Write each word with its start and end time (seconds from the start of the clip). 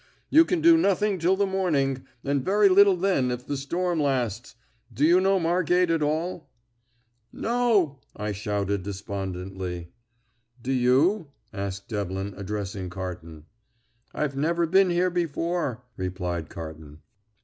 "You 0.31 0.45
can 0.45 0.61
do 0.61 0.77
nothing 0.79 1.19
till 1.19 1.35
the 1.35 1.45
morning, 1.45 2.07
and 2.23 2.43
very 2.43 2.69
little 2.69 2.95
then 2.97 3.29
if 3.29 3.45
the 3.45 3.55
storm 3.55 4.01
lasts. 4.01 4.55
Do 4.91 5.05
you 5.05 5.21
know 5.21 5.39
Margate 5.39 5.91
at 5.91 6.01
all?" 6.01 6.49
"No," 7.31 7.99
I 8.15 8.31
shouted 8.31 8.81
despondently. 8.81 9.91
"Do 10.59 10.71
you?" 10.71 11.27
asked 11.53 11.87
Devlin, 11.87 12.33
addressing 12.35 12.89
Carton. 12.89 13.45
"I've 14.11 14.35
never 14.35 14.65
been 14.65 14.89
here 14.89 15.11
before," 15.11 15.83
replied 15.97 16.49
Carton. 16.49 17.01